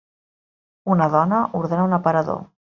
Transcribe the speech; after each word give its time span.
Una 0.95 1.09
dona 1.17 1.43
ordena 1.63 1.87
un 1.93 1.97
aparador. 2.01 2.45